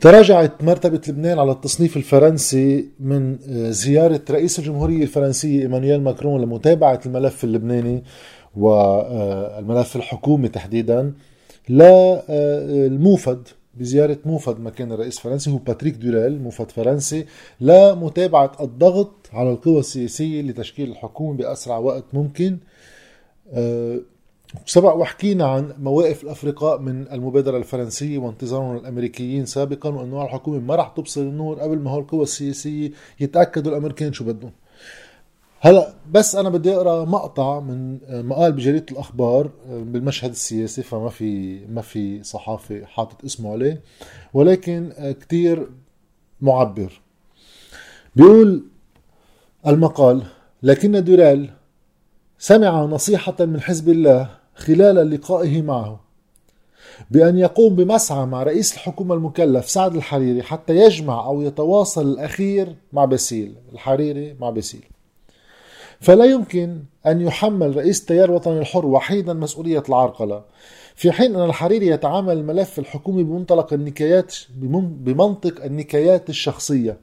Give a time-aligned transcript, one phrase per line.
[0.00, 7.00] تراجعت مرتبة لبنان على التصنيف الفرنسي من آه، زيارة رئيس الجمهورية الفرنسية إيمانويل ماكرون لمتابعة
[7.06, 8.04] الملف اللبناني
[8.56, 11.12] والملف الحكومي تحديدا
[11.68, 17.26] للموفد بزيارة موفد مكان الرئيس الفرنسي هو باتريك دوريل موفد فرنسي
[17.60, 22.58] لمتابعة الضغط على القوى السياسية لتشكيل الحكومة بأسرع وقت ممكن.
[23.52, 23.98] آه،
[24.66, 30.88] سبق وحكينا عن مواقف الأفرقاء من المبادرة الفرنسية وانتظارهم الأمريكيين سابقا وإنه الحكومة ما راح
[30.88, 34.52] تبصر النور قبل ما هو القوى السياسية يتأكدوا الامريكان شو بدهم.
[35.60, 41.82] هلأ بس أنا بدي أقرأ مقطع من مقال بجريدة الأخبار بالمشهد السياسي فما في ما
[41.82, 43.80] في صحافي حاطط اسمه عليه
[44.34, 45.68] ولكن كتير
[46.40, 47.00] معبر.
[48.16, 48.64] بيقول
[49.66, 50.22] المقال
[50.62, 51.50] لكن دورال
[52.38, 56.00] سمع نصيحة من حزب الله خلال لقائه معه.
[57.10, 63.04] بأن يقوم بمسعى مع رئيس الحكومة المكلف سعد الحريري حتى يجمع أو يتواصل الأخير مع
[63.04, 64.84] باسيل الحريري مع باسيل.
[66.00, 70.42] فلا يمكن أن يحمل رئيس التيار الوطني الحر وحيدا مسؤولية العرقلة
[70.94, 74.36] في حين أن الحريري يتعامل الملف الحكومي بمنطلق النكايات
[75.04, 76.96] بمنطق النكايات الشخصية.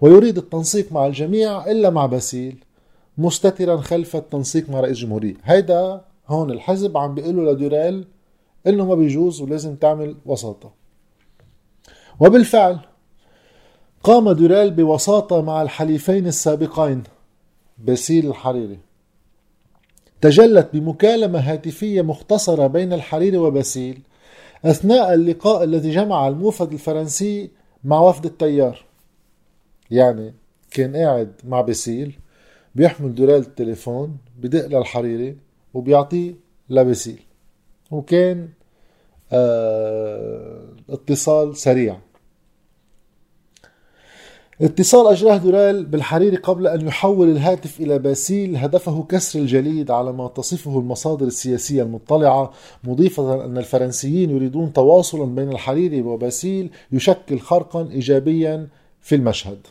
[0.00, 2.64] ويريد التنسيق مع الجميع إلا مع باسيل
[3.18, 5.34] مستترا خلف التنسيق مع رئيس الجمهورية.
[5.44, 8.06] هيدا هون الحزب عم بيقول لدوريل
[8.66, 10.72] إنه ما بيجوز ولازم تعمل وساطة.
[12.20, 12.78] وبالفعل
[14.02, 17.02] قام دوريل بوساطة مع الحليفين السابقين
[17.78, 18.78] باسيل الحريري.
[20.20, 24.02] تجلت بمكالمة هاتفية مختصرة بين الحريري وباسيل
[24.64, 27.50] أثناء اللقاء الذي جمع الموفد الفرنسي
[27.84, 28.84] مع وفد التيار.
[29.90, 30.34] يعني
[30.70, 32.18] كان قاعد مع باسيل
[32.74, 35.36] بيحمل دوريل التليفون بدق للحريري
[35.74, 36.34] وبيعطيه
[36.70, 37.20] لبسيل
[37.90, 38.48] وكان
[39.32, 41.98] آه اتصال سريع.
[44.60, 50.28] اتصال أجراه دوريل بالحريري قبل أن يحول الهاتف إلى باسيل هدفه كسر الجليد على ما
[50.28, 52.52] تصفه المصادر السياسية المطلعة
[52.84, 58.68] مضيفة أن الفرنسيين يريدون تواصلا بين الحريري وباسيل يشكل خرقا إيجابيا
[59.00, 59.66] في المشهد.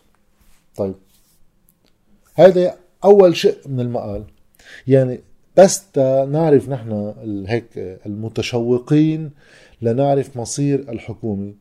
[0.76, 0.96] طيب.
[2.36, 4.24] هذا أول شيء من المقال
[4.88, 5.20] يعني
[5.62, 5.98] بس
[6.32, 7.14] نعرف نحن
[7.48, 7.66] هيك
[8.06, 9.32] المتشوقين
[9.82, 11.54] لنعرف مصير الحكومة.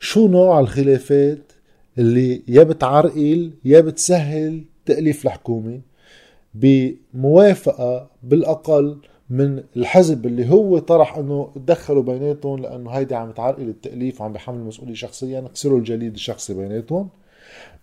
[0.00, 1.52] شو نوع الخلافات
[1.98, 5.80] اللي يا بتعرقل يا بتسهل تأليف الحكومة
[6.54, 8.98] بموافقة بالأقل
[9.30, 14.58] من الحزب اللي هو طرح إنه تدخلوا بيناتهم لأنه هيدي عم تعرقل التأليف وعم بحمل
[14.58, 17.08] مسؤولية شخصيا كسروا الجليد الشخصي بيناتهم.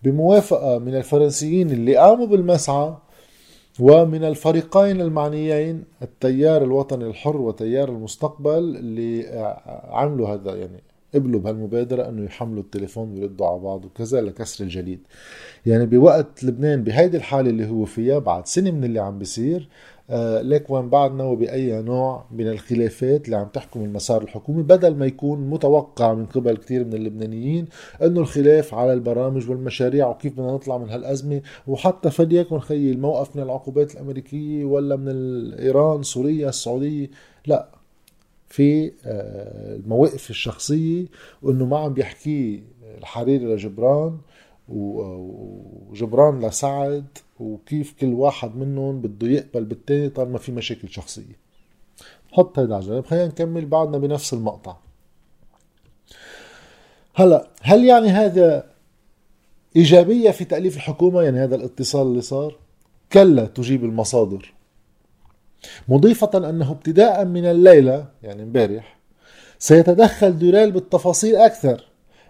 [0.02, 2.94] بموافقة من الفرنسيين اللي قاموا بالمسعى
[3.80, 9.26] ومن الفريقين المعنيين التيار الوطني الحر وتيار المستقبل اللي
[9.90, 10.82] عملوا هذا يعني
[11.14, 15.00] قبلوا بهالمبادرة إنه يحملوا التليفون ويردوا على بعض وكذا لكسر الجليد.
[15.66, 19.68] يعني بوقت لبنان بهيدي الحالة اللي هو فيها بعد سنة من اللي عم بيصير
[20.10, 25.06] آه، ليك وين بعدنا وبأي نوع من الخلافات اللي عم تحكم المسار الحكومي بدل ما
[25.06, 27.66] يكون متوقع من قبل كثير من اللبنانيين
[28.02, 31.40] إنه الخلاف على البرامج والمشاريع وكيف بدنا نطلع من هالأزمة.
[31.66, 37.10] وحتى فليكن خيي الموقف من العقوبات الأمريكية ولا من إيران سوريا السعودية
[37.46, 37.68] لا.
[38.48, 41.06] في آه، المواقف الشخصية
[41.42, 42.62] وإنه ما عم بيحكي
[42.98, 44.18] الحريري لجبران
[44.68, 47.06] وجبران لسعد
[47.40, 51.46] وكيف كل واحد منهم بده يقبل بالتاني طالما في مشاكل شخصية.
[52.32, 53.04] حط هيدا على جنب.
[53.04, 54.76] خلينا نكمل بعدنا بنفس المقطع.
[57.14, 58.70] هلا هل يعني هذا
[59.76, 62.56] إيجابية في تأليف الحكومة؟ يعني هذا الاتصال اللي صار؟
[63.12, 64.54] كلا تجيب المصادر.
[65.88, 68.96] مضيفة أنه ابتداء من الليلة يعني امبارح
[69.58, 71.84] سيتدخل دوريل بالتفاصيل أكثر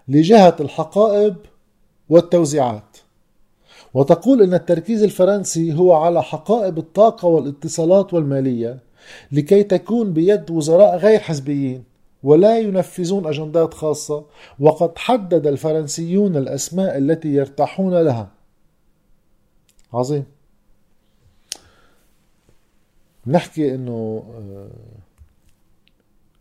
[0.07, 1.35] لجهة الحقائب
[2.09, 2.97] والتوزيعات.
[3.93, 8.79] وتقول إن التركيز الفرنسي هو على حقائب الطاقة والاتصالات والمالية
[9.31, 11.83] لكي تكون بيد وزراء غير حزبيين
[12.23, 14.25] ولا ينفذون أجندات خاصة
[14.59, 18.27] وقد حدد الفرنسيون الأسماء التي يرتاحون لها.
[19.93, 20.23] عظيم.
[23.27, 24.69] نحكي إنه آه،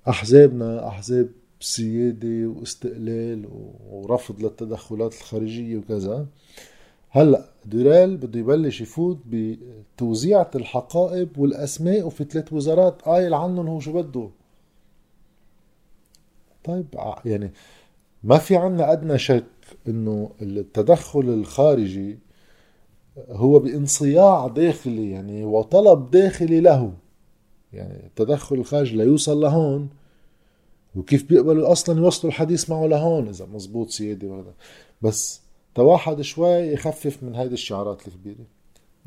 [0.08, 1.28] أحزابنا أحزاب
[1.60, 3.48] سيادة واستقلال
[3.90, 6.26] ورفض للتدخلات الخارجية وكذا.
[7.10, 13.92] هلأ دورال بده يبلش يفوت بتوزيعة الحقائب والأسماء وفي ثلاث وزارات قايل عنهم هو شو
[13.92, 14.30] بده.
[16.64, 16.86] طيب
[17.24, 17.52] يعني
[18.24, 19.44] ما في عنا أدنى شك
[19.88, 22.18] إنه التدخل الخارجي
[23.30, 26.92] هو بانصياع داخلي يعني وطلب داخلي له.
[27.72, 29.88] يعني التدخل الخارجي ليوصل لهون.
[30.96, 34.54] وكيف بيقبلوا أصلا يوصلوا الحديث معه لهون إذا مزبوط سيادي وهذا
[35.02, 35.40] بس
[35.74, 38.46] تواحد شوي يخفف من هيدي الشعارات الكبيرة.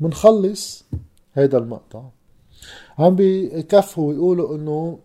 [0.00, 0.84] منخلص
[1.34, 2.02] هيدا المقطع.
[2.98, 4.98] عم بكفوا ويقولوا إنه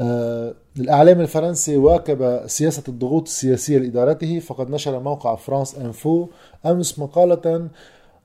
[0.00, 6.28] الإعلام الفرنسي واكب سياسة الضغوط السياسية لإدارته فقد نشر موقع فرانس إنفو
[6.66, 7.68] أمس مقالة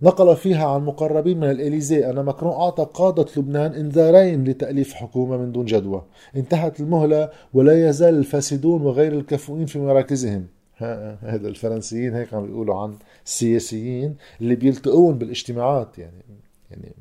[0.02, 5.52] نقل فيها عن مقربين من الإليزي أن ماكرون أعطى قادة لبنان إنذارين لتأليف حكومة من
[5.52, 6.02] دون جدوى.
[6.36, 10.46] انتهت المهلة ولا يزال الفاسدون وغير الكفؤين في مراكزهم.
[11.22, 12.94] هذا الفرنسيين هيك عم بيقولوا عن
[13.26, 16.24] السياسيين اللي بيلتقون بالاجتماعات يعني
[16.72, 16.96] يعني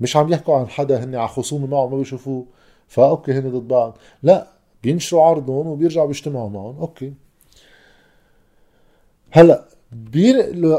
[0.00, 2.46] مش عم يحكوا عن حدا هن على خصومة معه ما بيشوفوه.
[2.92, 3.98] فأوكي هن ضد بعض.
[4.22, 4.46] لا
[4.82, 6.78] بينشروا عرضهم وبيرجعوا بيجتمعوا معهم.
[6.78, 7.12] أوكي.
[9.30, 9.64] هلا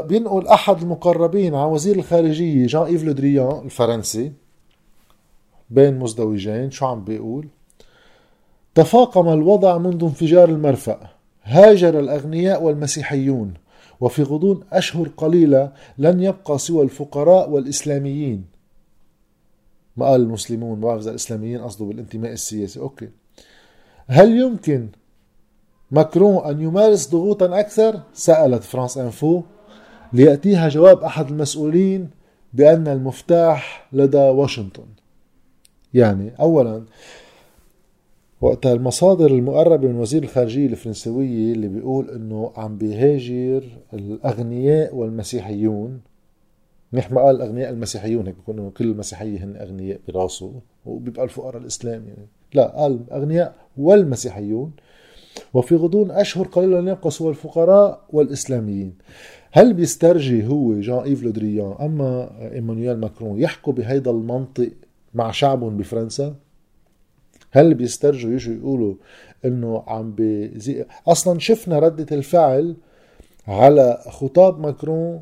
[0.08, 4.32] بينقل أحد المقربين عن وزير الخارجية جان إيف لودريان الفرنسي
[5.70, 6.70] بين مزدوجين.
[6.70, 7.48] شو عم بيقول؟
[8.74, 11.00] تفاقم الوضع منذ انفجار المرفأ.
[11.42, 13.54] هاجر الأغنياء والمسيحيون
[14.00, 18.53] وفي غضون أشهر قليلة لن يبقى سوى الفقراء والإسلاميين.
[19.96, 22.80] ما قال المسلمون ما الإسلاميين قصده بالانتماء السياسي.
[22.80, 23.08] أوكي.
[24.06, 24.88] هل يمكن
[25.90, 29.42] ماكرون أن يمارس ضغوطا أكثر؟ سألت فرانس إنفو.
[30.12, 32.10] ليأتيها جواب أحد المسؤولين
[32.52, 34.86] بأن المفتاح لدى واشنطن.
[35.94, 36.84] يعني أولا
[38.40, 43.64] وقتها المصادر المقربة من وزير الخارجية الفرنسوية اللي بيقول إنه عم بيهاجر
[43.94, 46.00] الأغنياء والمسيحيون
[46.92, 50.52] منيح ما قال الأغنياء المسيحيون هيك بيكونوا كل المسيحية هن أغنياء براسه
[50.86, 52.26] وبيبقى الفقراء الإسلام يعني.
[52.54, 54.72] لا قال الأغنياء والمسيحيون
[55.54, 58.94] وفي غضون أشهر قليله لن يبقى سوى الفقراء والإسلاميين.
[59.52, 64.70] هل بيسترجي هو جان إيف لودريان أما إيمانويل ماكرون يحكوا بهيدا المنطق
[65.14, 66.34] مع شعبهم بفرنسا؟
[67.50, 68.94] هل بيسترجوا يجوا يقولوا
[69.44, 72.76] إنه عم بزي أصلا شفنا ردة الفعل
[73.48, 75.20] على خطاب ماكرون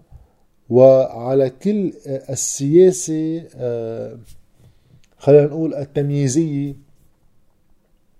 [0.70, 4.18] وعلى كل السياسة آه،
[5.18, 6.74] خلينا نقول التمييزية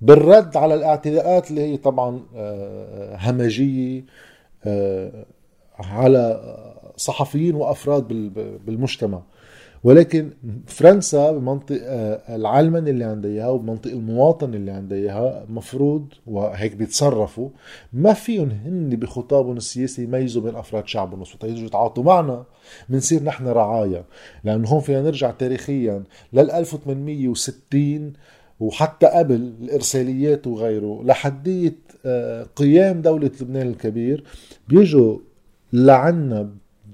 [0.01, 4.05] بالرد على الاعتداءات اللي هي طبعا آه، همجية
[4.65, 5.25] آه،
[5.79, 6.55] على
[6.97, 8.09] صحفيين وأفراد
[8.67, 9.23] بالمجتمع.
[9.85, 10.31] ولكن
[10.67, 17.49] فرنسا بمنطق آه، العلمنة اللي عندها اياها وبمنطق المواطن اللي عندها اياها مفروض وهيك بيتصرفوا.
[17.93, 22.45] ما فيهم هن بخطابهم السياسي يميزوا بين أفراد شعبهم وسط يجوا يتعاطوا معنا
[22.89, 24.05] بنصير نحن رعايا
[24.45, 26.03] لأنه هون فينا نرجع تاريخيا
[26.33, 28.13] لل 1860
[28.61, 31.77] وحتى قبل الإرساليات وغيره لحدية
[32.07, 34.25] آه، قيام دولة لبنان الكبير
[34.69, 35.19] بيجوا
[35.73, 36.51] لعنا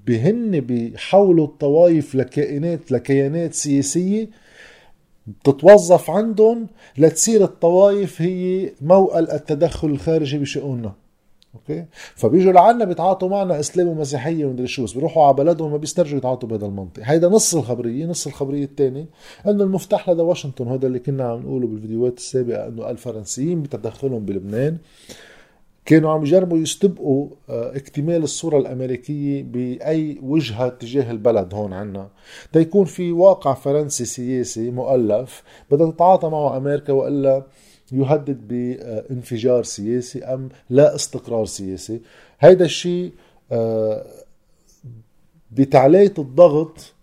[0.08, 4.28] بهن بيحولوا الطوائف لكائنات لكيانات سياسية
[5.26, 6.66] بتتوظف عندهم
[6.98, 10.92] لتصير الطوائف هي موئل التدخل الخارجي بشؤوننا.
[11.54, 11.84] أوكي؟
[12.14, 16.66] فبيجوا لعنا بيتعاطوا معنا أسلام ومسيحية ومدري شو بيروحوا على بلدهم ما بيسترجوا يتعاطوا بهذا
[16.66, 17.02] المنطق.
[17.04, 19.06] هيدا نص الخبرية نص الخبرية الثاني
[19.46, 24.76] إنه المفتاح لدى واشنطن هذا اللي كنا عم نقوله بالفيديوهات السابقة إنه الفرنسيين بتدخلهم بلبنان
[25.88, 32.08] كانوا عم يجربوا يستبقوا آه، اكتمال الصورة الأمريكية بأي وجهة تجاه البلد هون عنا.
[32.52, 37.46] تيكون في واقع فرنسي سياسي مؤلف بدها تتعاطى معه أمريكا وإلا
[37.92, 42.00] يهدد بانفجار سياسي أم لا استقرار سياسي.
[42.40, 43.12] هيدا الشيء
[43.52, 44.06] آه،
[45.50, 46.94] بتعلية الضغط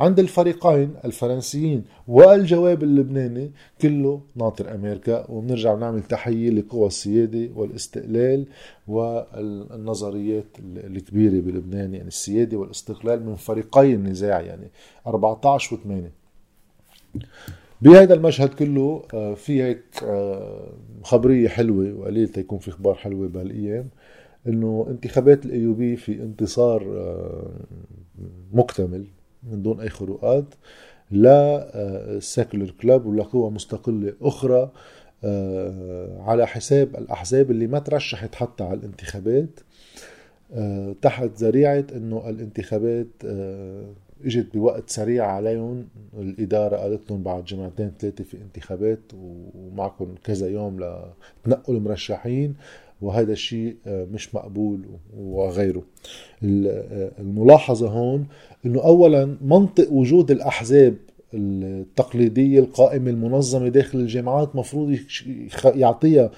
[0.00, 8.46] عند الفريقين الفرنسيين والجواب اللبناني كله ناطر أمريكا وبنرجع نعمل تحية لقوى السيادة والاستقلال
[8.88, 14.70] والنظريات الكبيرة بلبنان يعني السيادة والاستقلال من فريقي النزاع يعني
[15.06, 15.90] 14 و8
[17.82, 23.88] بهذا المشهد كله آه، في هيك آه، خبرية حلوة وقليل تيكون في أخبار حلوة بهالأيام
[24.46, 27.50] إنه انتخابات الأيوبي في انتصار آه،
[28.52, 29.04] مكتمل.
[29.42, 30.54] من دون أي خروقات
[31.10, 34.70] لا سيكولر آه، كلاب ولا قوى مستقلة أخرى
[35.24, 39.60] آه، على حساب الأحزاب اللي ما ترشحت حتى على الانتخابات.
[40.52, 43.06] آه، تحت ذريعة أنه الانتخابات
[44.24, 45.88] إجت بوقت سريع عليهم.
[46.18, 52.54] الإدارة قالت لهم بعد جمعتين ثلاثة في انتخابات ومعكم كذا يوم لتنقوا المرشحين.
[53.02, 54.80] وهذا الشيء آه، مش مقبول
[55.16, 55.82] وغيره.
[56.44, 58.26] آه، الملاحظة هون
[58.66, 60.96] إنه اولا منطق وجود الأحزاب
[61.34, 64.98] التقليدية القائمة المنظمة داخل الجامعات مفروض
[65.64, 66.30] يعطيها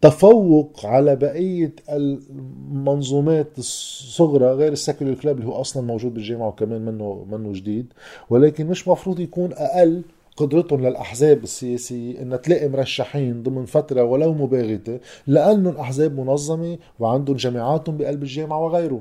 [0.00, 7.26] تفوق على بقية المنظومات الصغرى غير السكولر كلاب اللي هو أصلا موجود بالجامعة وكمان منه
[7.30, 7.86] منه جديد
[8.30, 10.02] ولكن مش مفروض يكون أقل
[10.36, 17.96] قدرتهم للأحزاب السياسية أن تلاقي مرشحين ضمن فترة ولو مباغتة لأنه الأحزاب منظمة وعندهم جماعاتهم
[17.96, 19.00] بقلب الجامعة وغيره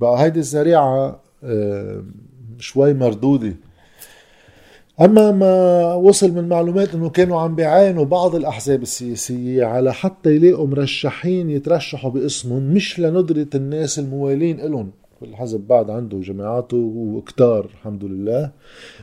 [0.00, 2.02] بقى هيدي الزريعة آه،
[2.58, 3.54] شوي مردودة.
[5.00, 10.66] أما ما وصل من معلومات إنه كانوا عم بيعاينوا بعض الأحزاب السياسية على حتى يلاقوا
[10.66, 18.04] مرشحين يترشحوا باسمهم مش لندرة الناس الموالين لهم كل حزب بعد عنده جماعاته وكتار الحمد
[18.04, 18.50] لله.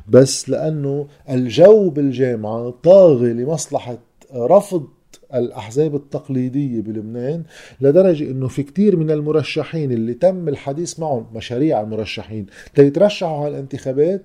[0.07, 3.97] بس لأنه الجو بالجامعة طاغي لمصلحة
[4.35, 4.87] رفض
[5.33, 7.43] الأحزاب التقليدية بلبنان
[7.81, 12.45] لدرجة أنه في كتير من المرشحين اللي تم الحديث معهم مشاريع المرشحين
[12.75, 14.21] تيترشحوا على الانتخابات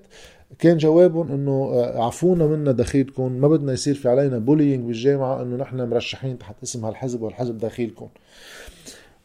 [0.59, 5.55] كان جوابهم إنه آه، عفونا منا دخيلكم ما بدنا يصير في علينا بولينج بالجامعة إنه
[5.55, 8.07] نحن مرشحين تحت اسم هالحزب والحزب دخيلكم.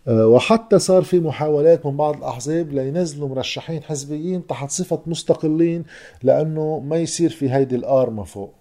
[0.09, 5.85] وحتى صار في محاولات من بعض الأحزاب لينزلوا مرشحين حزبيين تحت صفة مستقلين
[6.23, 8.55] لأنه ما يصير في هيدي الأرمة فوق.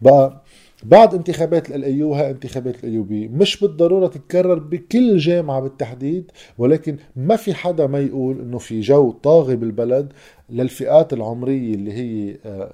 [0.00, 0.42] بقى
[0.82, 6.96] بعد انتخابات ال AU هاي انتخابات ال AUB مش بالضرورة تتكرر بكل جامعة بالتحديد ولكن
[7.16, 10.12] ما في حدا ما يقول إنه في جو طاغي بالبلد
[10.50, 12.72] للفئات العمرية اللي هي آه،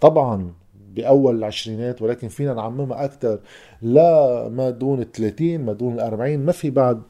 [0.00, 0.52] طبعا
[0.94, 3.38] بأول العشرينات ولكن فينا نعممها أكثر
[3.82, 7.02] لا ما دون ال 30 ما دون ال 40 ما في بعد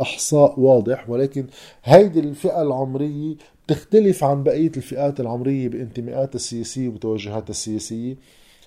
[0.00, 1.46] إحصاء واضح ولكن
[1.84, 3.34] هيدي الفئة العمرية
[3.66, 8.16] بتختلف عن بقية الفئات العمرية بانتماءاتها السياسية وبتوجهاتها السياسية.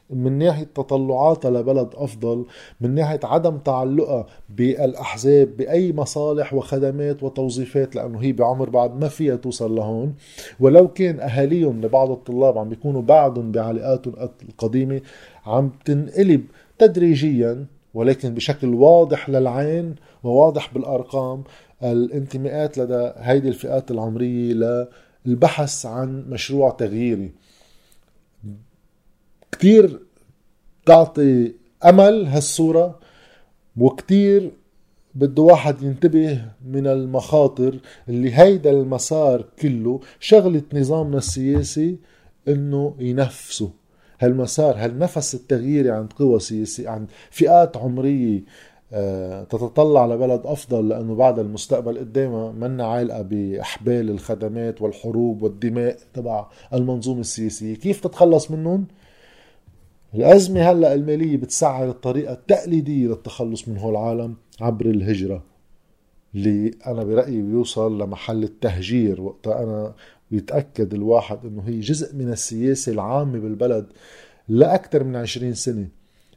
[0.10, 2.45] من ناحية تطلعاتها لبلد أفضل
[2.81, 9.36] من ناحية عدم تعلقها بالأحزاب بأي مصالح وخدمات وتوظيفات لأنه هي بعمر بعد ما فيها
[9.36, 10.15] توصل لهون.
[10.60, 14.13] ولو كان أهاليهم لبعض الطلاب عم بيكونوا بعدهم بعلاقاتهم
[14.50, 15.01] القديمة
[15.45, 16.43] عم تنقلب
[16.79, 21.43] تدريجيا ولكن بشكل واضح للعين وواضح بالأرقام
[21.83, 24.88] الانتماءات لدى هيدي الفئات العمرية
[25.25, 27.31] للبحث عن مشروع تغييري.
[29.53, 30.00] كتير
[30.86, 31.53] تعطي
[31.86, 33.00] أمل هالصورة
[33.77, 34.51] وكتير
[35.15, 37.79] بده واحد ينتبه من المخاطر
[38.10, 41.98] اللي هيدا المسار كله شغلة نظامنا السياسي
[42.48, 43.69] إنه ينفسه
[44.19, 48.43] هالمسار هالنفس التغييري عند قوى سياسية عند فئات عمرية
[48.93, 56.45] آه، تتطلع لبلد أفضل لأنه بعد المستقبل قدامها منا عالقة بأحبال الخدمات والحروب والدماء تبع
[56.74, 58.86] المنظومة السياسية، كيف تتخلص منهم؟
[60.15, 65.43] الأزمة هلأ المالية بتسعر الطريقة التقليدية للتخلص من هول العالم عبر الهجرة
[66.36, 69.22] اللي أنا برأيي بيوصل لمحل التهجير.
[69.22, 69.96] وقتها أنا
[70.32, 73.88] بيتأكد الواحد أنه هي جزء من السياسة العامة بالبلد
[74.48, 75.88] لأكثر من عشرين سنة.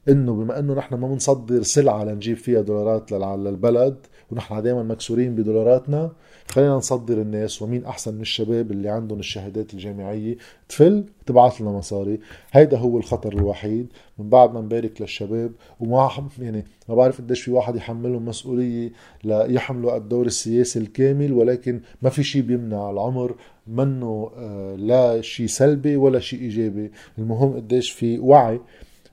[0.08, 3.96] إنه بما إنه نحن ما بنصدر سلعة لنجيب فيها دولارات للبلد
[4.30, 6.12] ونحن دائما مكسورين بدولاراتنا
[6.48, 10.36] خلينا نصدر الناس ومين أحسن من الشباب اللي عندهم الشهادات الجامعية.
[10.68, 12.20] تفل تبعث لنا مصاري.
[12.52, 13.86] هيدا هو الخطر الوحيد.
[14.18, 18.92] من بعد ما نبارك للشباب وما يعني ما بعرف قديش في واحد يحملهم مسؤولية
[19.24, 23.34] ليحملوا الدور السياسي الكامل ولكن ما في شيء بيمنع العمر
[23.66, 26.90] منه آه، لا شيء سلبي ولا شيء إيجابي.
[27.18, 28.60] المهم قديش في وعي.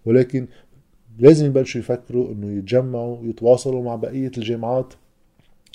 [0.05, 0.47] ولكن
[1.19, 4.93] لازم يبلشوا يفكروا إنه يتجمعوا يتواصلوا مع بقية الجامعات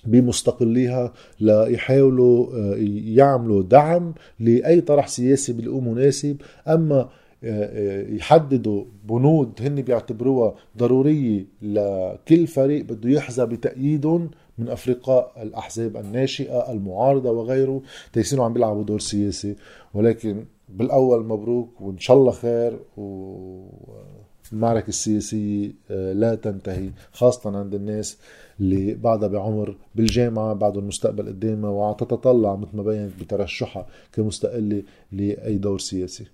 [0.04, 6.36] بمستقليها ليحاولوا آه، يعملوا دعم لأي طرح سياسي بيلاقوه مناسب.
[6.68, 7.08] أما آه،
[7.44, 16.72] آه، يحددوا بنود هن بيعتبروها ضرورية لكل فريق بده يحظى بتأييدهم من أفرقاء الأحزاب الناشئة
[16.72, 17.82] المعارضة وغيره.
[18.12, 19.56] تيصيروا عم بيلعبوا دور سياسي
[19.94, 23.02] ولكن بالأول مبروك وإن شاء الله خير و
[24.52, 28.18] المعركة السياسية آه، لا تنتهي خاصة عند الناس
[28.60, 35.78] اللي بعدها بعمر بالجامعة بعد المستقبل قدامها وتتطلع مثل ما بينت بترشحها كمستقلة لأي دور
[35.78, 36.24] سياسي.